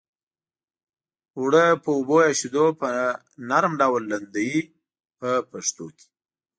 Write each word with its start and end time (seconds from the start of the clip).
اوړه 1.37 1.65
په 1.83 1.89
اوبو 1.97 2.17
یا 2.25 2.31
شیدو 2.39 2.65
په 2.79 2.87
نرم 3.49 3.73
ډول 3.81 4.01
لمدوي 4.11 4.59
په 5.19 5.29
پښتو 5.51 5.85
کې. 5.97 6.07